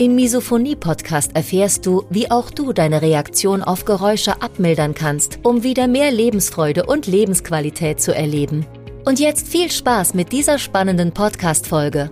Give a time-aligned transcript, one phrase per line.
[0.00, 5.88] Im Misophonie-Podcast erfährst du, wie auch du deine Reaktion auf Geräusche abmildern kannst, um wieder
[5.88, 8.64] mehr Lebensfreude und Lebensqualität zu erleben.
[9.04, 12.10] Und jetzt viel Spaß mit dieser spannenden Podcast-Folge.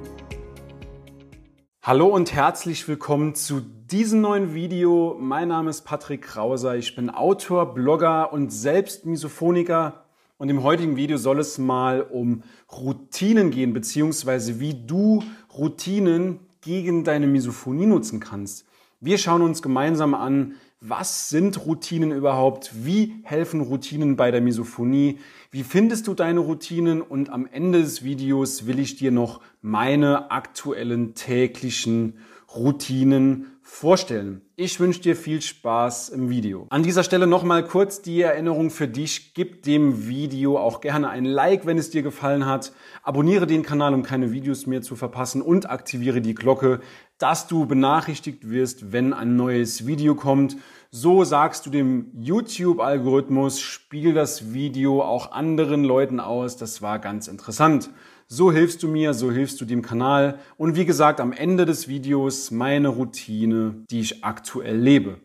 [1.80, 5.16] Hallo und herzlich willkommen zu diesem neuen Video.
[5.18, 6.76] Mein Name ist Patrick Krauser.
[6.76, 10.04] Ich bin Autor, Blogger und selbst Misophoniker.
[10.36, 15.22] Und im heutigen Video soll es mal um Routinen gehen, beziehungsweise wie du
[15.56, 18.66] Routinen gegen deine Misophonie nutzen kannst.
[19.00, 22.70] Wir schauen uns gemeinsam an, was sind Routinen überhaupt?
[22.84, 25.18] Wie helfen Routinen bei der Misophonie?
[25.50, 27.00] Wie findest du deine Routinen?
[27.02, 32.18] Und am Ende des Videos will ich dir noch meine aktuellen täglichen
[32.54, 34.40] Routinen vorstellen.
[34.56, 36.66] Ich wünsche dir viel Spaß im Video.
[36.70, 39.34] An dieser Stelle nochmal kurz die Erinnerung für dich.
[39.34, 42.72] Gib dem Video auch gerne ein Like, wenn es dir gefallen hat.
[43.02, 46.80] Abonniere den Kanal, um keine Videos mehr zu verpassen und aktiviere die Glocke,
[47.18, 50.56] dass du benachrichtigt wirst, wenn ein neues Video kommt.
[50.90, 56.56] So sagst du dem YouTube-Algorithmus, spiel das Video auch anderen Leuten aus.
[56.56, 57.90] Das war ganz interessant.
[58.26, 60.38] So hilfst du mir, so hilfst du dem Kanal.
[60.56, 65.20] Und wie gesagt, am Ende des Videos meine Routine, die ich aktuell lebe.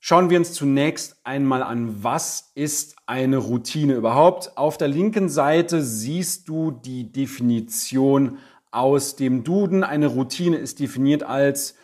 [0.00, 4.58] Schauen wir uns zunächst einmal an, was ist eine Routine überhaupt.
[4.58, 8.38] Auf der linken Seite siehst du die Definition
[8.72, 9.84] aus dem Duden.
[9.84, 11.76] Eine Routine ist definiert als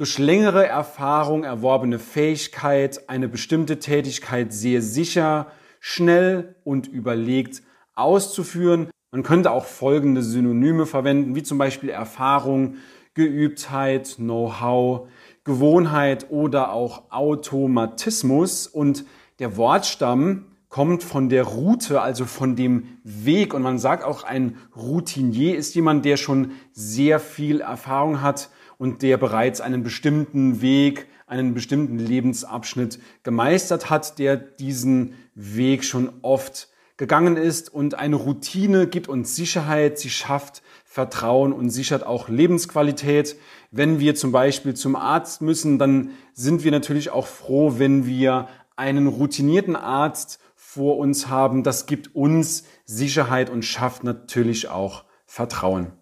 [0.00, 5.48] durch längere Erfahrung erworbene Fähigkeit, eine bestimmte Tätigkeit sehr sicher,
[5.78, 7.62] schnell und überlegt
[7.94, 8.88] auszuführen.
[9.10, 12.76] Man könnte auch folgende Synonyme verwenden, wie zum Beispiel Erfahrung,
[13.12, 15.06] Geübtheit, Know-how,
[15.44, 18.66] Gewohnheit oder auch Automatismus.
[18.68, 19.04] Und
[19.38, 23.52] der Wortstamm kommt von der Route, also von dem Weg.
[23.52, 28.48] Und man sagt auch, ein Routinier ist jemand, der schon sehr viel Erfahrung hat
[28.80, 36.10] und der bereits einen bestimmten Weg, einen bestimmten Lebensabschnitt gemeistert hat, der diesen Weg schon
[36.22, 42.30] oft gegangen ist und eine Routine gibt uns Sicherheit, sie schafft Vertrauen und sichert auch
[42.30, 43.36] Lebensqualität.
[43.70, 48.48] Wenn wir zum Beispiel zum Arzt müssen, dann sind wir natürlich auch froh, wenn wir
[48.76, 51.64] einen routinierten Arzt vor uns haben.
[51.64, 55.99] Das gibt uns Sicherheit und schafft natürlich auch Vertrauen.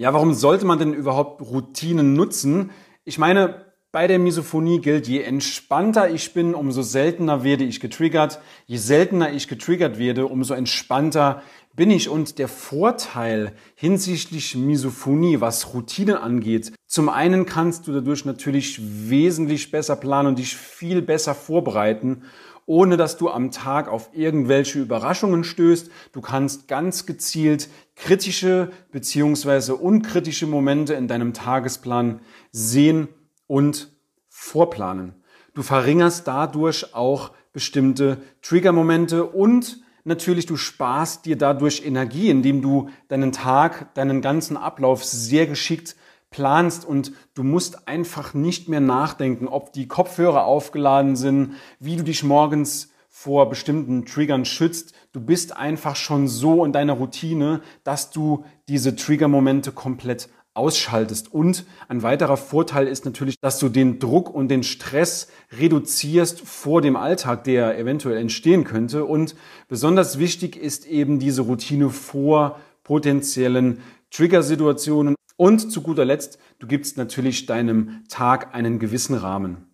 [0.00, 2.70] Ja, warum sollte man denn überhaupt Routinen nutzen?
[3.04, 8.40] Ich meine, bei der Misophonie gilt, je entspannter ich bin, umso seltener werde ich getriggert.
[8.66, 11.42] Je seltener ich getriggert werde, umso entspannter
[11.74, 12.08] bin ich.
[12.08, 18.80] Und der Vorteil hinsichtlich Misophonie, was Routinen angeht, zum einen kannst du dadurch natürlich
[19.10, 22.22] wesentlich besser planen und dich viel besser vorbereiten
[22.68, 25.90] ohne dass du am Tag auf irgendwelche Überraschungen stößt.
[26.12, 32.20] Du kannst ganz gezielt kritische beziehungsweise unkritische Momente in deinem Tagesplan
[32.52, 33.08] sehen
[33.46, 33.88] und
[34.28, 35.14] vorplanen.
[35.54, 42.90] Du verringerst dadurch auch bestimmte Triggermomente und natürlich du sparst dir dadurch Energie, indem du
[43.08, 45.96] deinen Tag, deinen ganzen Ablauf sehr geschickt
[46.30, 52.04] planst und du musst einfach nicht mehr nachdenken, ob die Kopfhörer aufgeladen sind, wie du
[52.04, 54.92] dich morgens vor bestimmten Triggern schützt.
[55.12, 61.32] Du bist einfach schon so in deiner Routine, dass du diese Triggermomente komplett ausschaltest.
[61.32, 65.28] Und ein weiterer Vorteil ist natürlich, dass du den Druck und den Stress
[65.58, 69.04] reduzierst vor dem Alltag, der eventuell entstehen könnte.
[69.04, 69.34] Und
[69.68, 75.14] besonders wichtig ist eben diese Routine vor potenziellen Triggersituationen.
[75.40, 79.68] Und zu guter Letzt, du gibst natürlich deinem Tag einen gewissen Rahmen.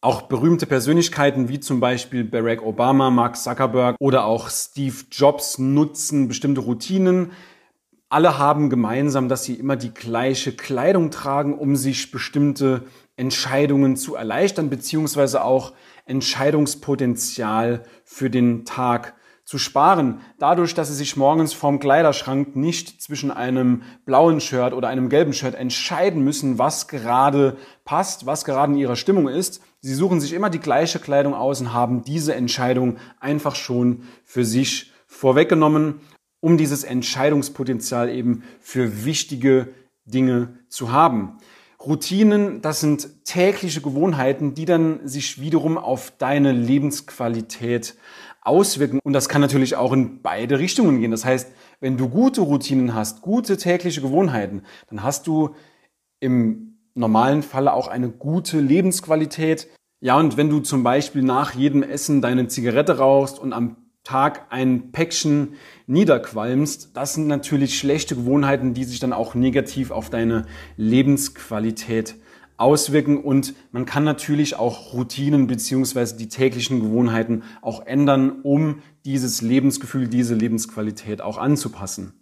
[0.00, 6.28] Auch berühmte Persönlichkeiten wie zum Beispiel Barack Obama, Mark Zuckerberg oder auch Steve Jobs nutzen
[6.28, 7.32] bestimmte Routinen,
[8.08, 12.84] alle haben gemeinsam, dass sie immer die gleiche Kleidung tragen, um sich bestimmte
[13.16, 15.72] Entscheidungen zu erleichtern, beziehungsweise auch
[16.06, 20.20] Entscheidungspotenzial für den Tag zu sparen.
[20.38, 25.32] Dadurch, dass sie sich morgens vorm Kleiderschrank nicht zwischen einem blauen Shirt oder einem gelben
[25.32, 29.62] Shirt entscheiden müssen, was gerade passt, was gerade in ihrer Stimmung ist.
[29.80, 34.44] Sie suchen sich immer die gleiche Kleidung aus und haben diese Entscheidung einfach schon für
[34.44, 36.00] sich vorweggenommen
[36.42, 39.68] um dieses Entscheidungspotenzial eben für wichtige
[40.04, 41.38] Dinge zu haben.
[41.80, 47.96] Routinen, das sind tägliche Gewohnheiten, die dann sich wiederum auf deine Lebensqualität
[48.42, 48.98] auswirken.
[49.04, 51.10] Und das kann natürlich auch in beide Richtungen gehen.
[51.10, 55.54] Das heißt, wenn du gute Routinen hast, gute tägliche Gewohnheiten, dann hast du
[56.20, 59.68] im normalen Falle auch eine gute Lebensqualität.
[60.00, 64.46] Ja, und wenn du zum Beispiel nach jedem Essen deine Zigarette rauchst und am Tag
[64.50, 65.54] ein Päckchen
[65.86, 70.46] niederqualmst, das sind natürlich schlechte Gewohnheiten, die sich dann auch negativ auf deine
[70.76, 72.16] Lebensqualität
[72.62, 79.42] auswirken und man kann natürlich auch Routinen beziehungsweise die täglichen Gewohnheiten auch ändern, um dieses
[79.42, 82.14] Lebensgefühl, diese Lebensqualität auch anzupassen.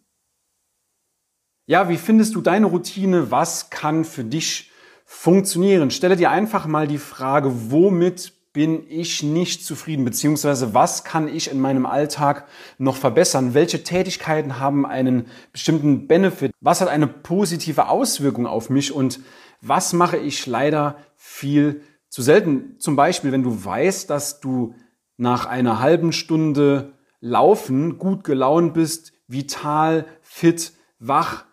[1.66, 3.30] Ja, wie findest du deine Routine?
[3.30, 4.72] Was kann für dich
[5.04, 5.90] funktionieren?
[5.90, 11.50] Stelle dir einfach mal die Frage, womit bin ich nicht zufrieden, beziehungsweise was kann ich
[11.50, 12.48] in meinem Alltag
[12.78, 13.54] noch verbessern?
[13.54, 16.50] Welche Tätigkeiten haben einen bestimmten Benefit?
[16.60, 19.20] Was hat eine positive Auswirkung auf mich und
[19.60, 22.76] was mache ich leider viel zu selten?
[22.78, 24.74] Zum Beispiel, wenn du weißt, dass du
[25.16, 31.44] nach einer halben Stunde Laufen gut gelaunt bist, vital, fit, wach,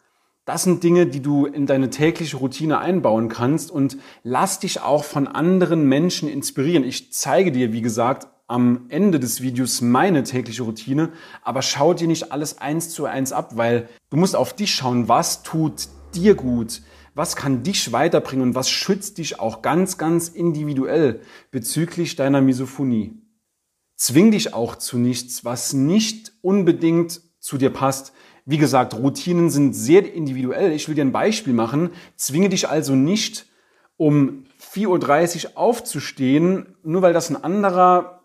[0.45, 5.04] das sind Dinge, die du in deine tägliche Routine einbauen kannst und lass dich auch
[5.04, 6.86] von anderen Menschen inspirieren.
[6.86, 11.09] Ich zeige dir, wie gesagt, am Ende des Videos meine tägliche Routine,
[11.44, 15.09] aber schau dir nicht alles eins zu eins ab, weil du musst auf dich schauen,
[15.09, 16.81] was tut dir gut,
[17.17, 23.19] was kann dich weiterbringen und was schützt dich auch ganz, ganz individuell bezüglich deiner Misophonie.
[23.95, 28.13] Zwing dich auch zu nichts, was nicht unbedingt zu dir passt.
[28.45, 30.71] Wie gesagt, Routinen sind sehr individuell.
[30.71, 31.89] Ich will dir ein Beispiel machen.
[32.15, 33.47] Zwinge dich also nicht,
[33.97, 38.21] um 4.30 Uhr aufzustehen, nur weil das ein anderer,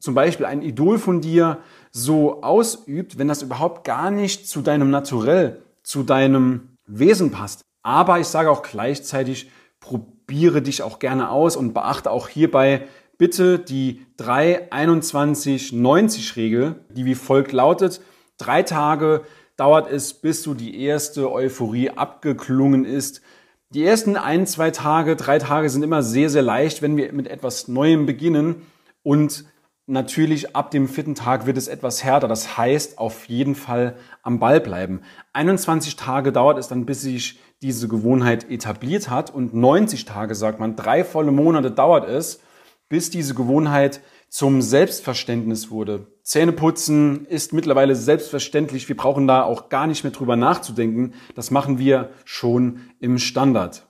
[0.00, 1.58] zum Beispiel ein Idol von dir,
[1.92, 7.62] so ausübt, wenn das überhaupt gar nicht zu deinem Naturell, zu deinem Wesen passt.
[7.82, 9.50] Aber ich sage auch gleichzeitig,
[9.80, 12.86] probiere dich auch gerne aus und beachte auch hierbei
[13.22, 18.00] bitte die 3-21-90-Regel, die wie folgt lautet.
[18.36, 19.22] Drei Tage
[19.56, 23.22] dauert es, bis so die erste Euphorie abgeklungen ist.
[23.70, 27.28] Die ersten ein, zwei Tage, drei Tage sind immer sehr, sehr leicht, wenn wir mit
[27.28, 28.66] etwas Neuem beginnen.
[29.04, 29.44] Und
[29.86, 32.28] natürlich ab dem vierten Tag wird es etwas härter.
[32.28, 35.02] Das heißt, auf jeden Fall am Ball bleiben.
[35.32, 39.32] 21 Tage dauert es dann, bis sich diese Gewohnheit etabliert hat.
[39.34, 42.40] Und 90 Tage, sagt man, drei volle Monate dauert es,
[42.88, 46.06] bis diese Gewohnheit zum Selbstverständnis wurde.
[46.22, 48.88] Zähneputzen ist mittlerweile selbstverständlich.
[48.88, 51.14] Wir brauchen da auch gar nicht mehr drüber nachzudenken.
[51.34, 53.86] Das machen wir schon im Standard.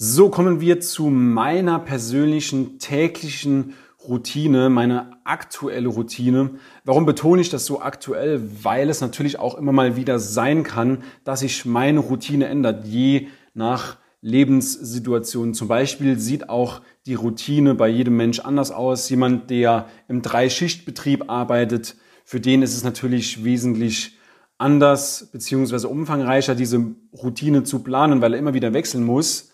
[0.00, 3.74] So kommen wir zu meiner persönlichen täglichen
[4.08, 6.50] Routine, meine aktuelle Routine.
[6.84, 8.40] Warum betone ich das so aktuell?
[8.62, 13.26] Weil es natürlich auch immer mal wieder sein kann, dass sich meine Routine ändert, je
[13.54, 15.52] nach Lebenssituationen.
[15.52, 19.08] Zum Beispiel sieht auch die Routine bei jedem Mensch anders aus.
[19.08, 24.16] Jemand, der im Dreischichtbetrieb arbeitet, für den ist es natürlich wesentlich
[24.58, 29.50] anders beziehungsweise umfangreicher, diese Routine zu planen, weil er immer wieder wechseln muss.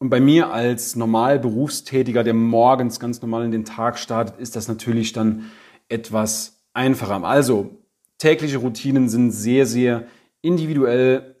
[0.00, 4.56] Und bei mir als normal Berufstätiger, der morgens ganz normal in den Tag startet, ist
[4.56, 5.50] das natürlich dann
[5.90, 7.22] etwas einfacher.
[7.22, 7.82] Also
[8.16, 10.04] tägliche Routinen sind sehr, sehr
[10.40, 11.36] individuell.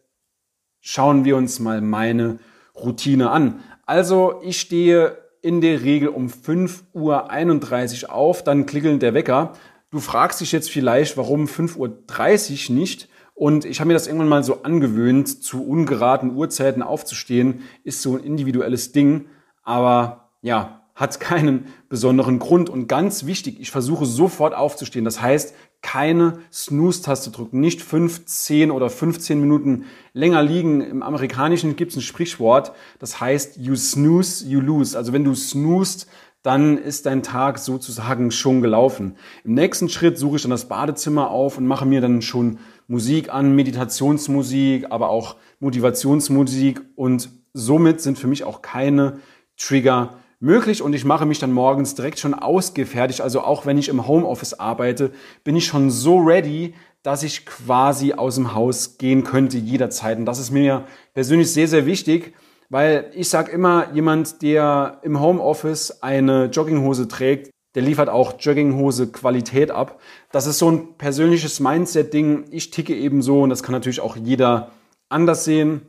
[0.80, 2.38] Schauen wir uns mal meine
[2.74, 3.62] Routine an.
[3.86, 9.54] Also ich stehe in der Regel um 5.31 Uhr auf, dann klingelt der Wecker.
[9.90, 13.08] Du fragst dich jetzt vielleicht, warum 5.30 Uhr nicht?
[13.40, 18.14] Und ich habe mir das irgendwann mal so angewöhnt, zu ungeraden Uhrzeiten aufzustehen, ist so
[18.14, 19.28] ein individuelles Ding.
[19.62, 22.68] Aber ja, hat keinen besonderen Grund.
[22.68, 25.06] Und ganz wichtig, ich versuche sofort aufzustehen.
[25.06, 27.60] Das heißt, keine Snooze-Taste drücken.
[27.60, 30.82] Nicht 5, 10 oder 15 Minuten länger liegen.
[30.82, 34.98] Im Amerikanischen gibt es ein Sprichwort, das heißt, you snooze, you lose.
[34.98, 36.08] Also wenn du snoost,
[36.42, 39.16] dann ist dein Tag sozusagen schon gelaufen.
[39.44, 42.58] Im nächsten Schritt suche ich dann das Badezimmer auf und mache mir dann schon
[42.90, 49.20] Musik an, Meditationsmusik, aber auch Motivationsmusik und somit sind für mich auch keine
[49.56, 53.20] Trigger möglich und ich mache mich dann morgens direkt schon ausgefertigt.
[53.20, 55.12] Also auch wenn ich im Homeoffice arbeite,
[55.44, 60.18] bin ich schon so ready, dass ich quasi aus dem Haus gehen könnte jederzeit.
[60.18, 62.34] Und das ist mir persönlich sehr, sehr wichtig,
[62.70, 69.08] weil ich sage immer, jemand, der im Homeoffice eine Jogginghose trägt, der liefert auch Jogginghose
[69.12, 70.00] Qualität ab.
[70.32, 72.46] Das ist so ein persönliches Mindset-Ding.
[72.50, 74.72] Ich ticke eben so und das kann natürlich auch jeder
[75.08, 75.82] anders sehen.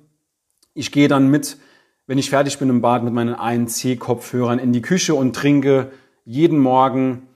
[0.74, 1.58] Ich gehe dann mit
[2.12, 5.92] wenn ich fertig bin im Bad mit meinen ANC-Kopfhörern in die Küche und trinke
[6.26, 7.28] jeden Morgen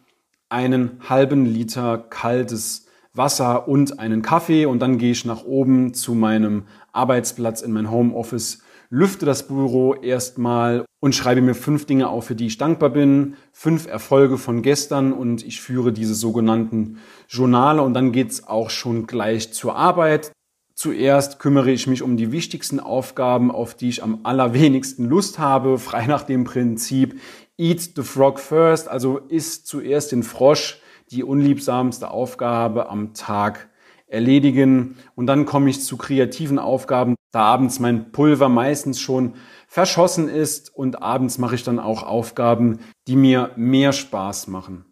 [0.50, 6.14] einen halben Liter kaltes Wasser und einen Kaffee und dann gehe ich nach oben zu
[6.14, 12.26] meinem Arbeitsplatz in mein Homeoffice, lüfte das Büro erstmal und schreibe mir fünf Dinge auf,
[12.26, 17.82] für die ich dankbar bin, fünf Erfolge von gestern und ich führe diese sogenannten Journale
[17.82, 20.32] und dann geht's auch schon gleich zur Arbeit.
[20.74, 25.78] Zuerst kümmere ich mich um die wichtigsten Aufgaben, auf die ich am allerwenigsten Lust habe,
[25.80, 27.20] frei nach dem Prinzip
[27.58, 33.70] Eat the Frog first, also isst zuerst den Frosch, die unliebsamste Aufgabe am Tag
[34.08, 34.98] erledigen.
[35.16, 39.34] Und dann komme ich zu kreativen Aufgaben, da abends mein Pulver meistens schon
[39.68, 44.86] verschossen ist und abends mache ich dann auch Aufgaben, die mir mehr Spaß machen.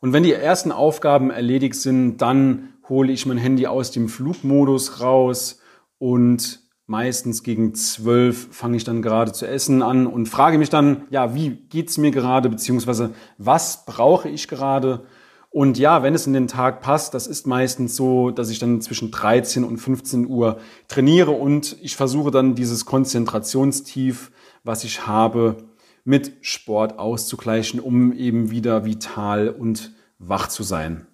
[0.00, 5.00] Und wenn die ersten Aufgaben erledigt sind, dann hole ich mein Handy aus dem Flugmodus
[5.00, 5.60] raus
[5.98, 11.02] und meistens gegen zwölf fange ich dann gerade zu essen an und frage mich dann,
[11.10, 15.04] ja, wie geht's mir gerade, beziehungsweise was brauche ich gerade?
[15.50, 18.80] Und ja, wenn es in den Tag passt, das ist meistens so, dass ich dann
[18.80, 24.30] zwischen 13 und 15 Uhr trainiere und ich versuche dann dieses Konzentrationstief,
[24.62, 25.56] was ich habe,
[26.04, 31.07] mit Sport auszugleichen, um eben wieder vital und wach zu sein.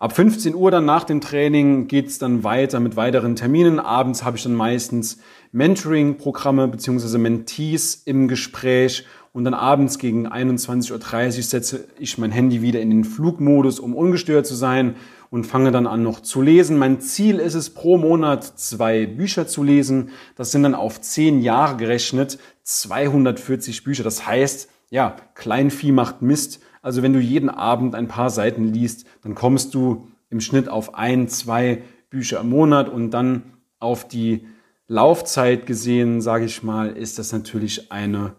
[0.00, 3.80] Ab 15 Uhr dann nach dem Training geht's dann weiter mit weiteren Terminen.
[3.80, 5.18] Abends habe ich dann meistens
[5.50, 12.62] Mentoring-Programme beziehungsweise Mentees im Gespräch und dann abends gegen 21.30 Uhr setze ich mein Handy
[12.62, 14.94] wieder in den Flugmodus, um ungestört zu sein
[15.30, 16.78] und fange dann an noch zu lesen.
[16.78, 20.10] Mein Ziel ist es, pro Monat zwei Bücher zu lesen.
[20.36, 24.04] Das sind dann auf zehn Jahre gerechnet 240 Bücher.
[24.04, 26.60] Das heißt, ja, Kleinvieh macht Mist.
[26.88, 30.94] Also wenn du jeden Abend ein paar Seiten liest, dann kommst du im Schnitt auf
[30.94, 33.42] ein, zwei Bücher im Monat und dann
[33.78, 34.48] auf die
[34.86, 38.36] Laufzeit gesehen, sage ich mal, ist das natürlich eine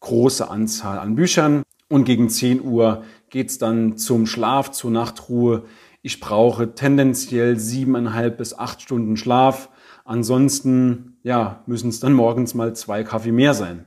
[0.00, 1.62] große Anzahl an Büchern.
[1.88, 5.62] Und gegen 10 Uhr geht's dann zum Schlaf, zur Nachtruhe.
[6.02, 9.68] Ich brauche tendenziell siebeneinhalb bis acht Stunden Schlaf.
[10.04, 13.86] Ansonsten, ja, müssen es dann morgens mal zwei Kaffee mehr sein.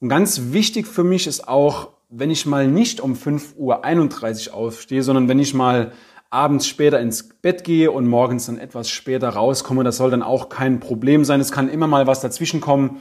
[0.00, 5.02] Und ganz wichtig für mich ist auch, wenn ich mal nicht um 5.31 Uhr aufstehe,
[5.02, 5.92] sondern wenn ich mal
[6.30, 10.48] abends später ins Bett gehe und morgens dann etwas später rauskomme, das soll dann auch
[10.48, 11.40] kein Problem sein.
[11.40, 12.98] Es kann immer mal was dazwischen kommen.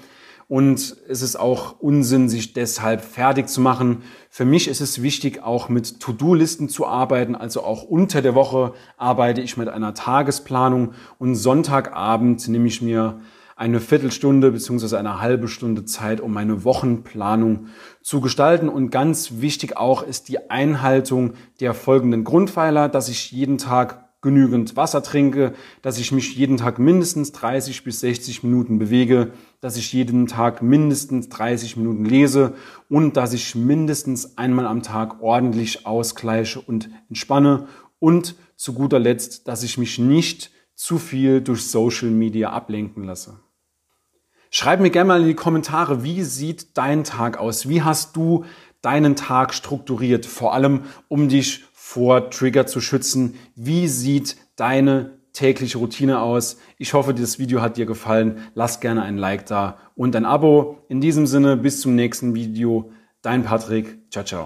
[0.48, 4.04] Und es ist auch Unsinn, sich deshalb fertig zu machen.
[4.30, 7.34] Für mich ist es wichtig, auch mit To-Do-Listen zu arbeiten.
[7.34, 13.22] Also auch unter der Woche arbeite ich mit einer Tagesplanung und Sonntagabend nehme ich mir
[13.56, 17.68] eine Viertelstunde beziehungsweise eine halbe Stunde Zeit, um meine Wochenplanung
[18.02, 18.68] zu gestalten.
[18.68, 24.76] Und ganz wichtig auch ist die Einhaltung der folgenden Grundpfeiler, dass ich jeden Tag genügend
[24.76, 29.32] Wasser trinke, dass ich mich jeden Tag mindestens 30 bis 60 Minuten bewege,
[29.62, 32.56] dass ich jeden Tag mindestens 30 Minuten lese
[32.90, 37.68] und dass ich mindestens einmal am Tag ordentlich ausgleiche und entspanne
[38.00, 43.45] und zu guter Letzt, dass ich mich nicht zu viel durch Social Media ablenken lasse.
[44.58, 47.68] Schreib mir gerne mal in die Kommentare, wie sieht dein Tag aus?
[47.68, 48.46] Wie hast du
[48.82, 50.26] deinen Tag strukturiert?
[50.26, 53.36] Vor allem, um dich vor Trigger zu schützen.
[53.58, 56.56] Wie sieht deine tägliche Routine aus?
[56.78, 58.38] Ich hoffe, dieses Video hat dir gefallen.
[58.54, 60.86] Lass gerne ein Like da und ein Abo.
[60.88, 62.94] In diesem Sinne, bis zum nächsten Video.
[63.22, 64.10] Dein Patrick.
[64.10, 64.44] Ciao, ciao.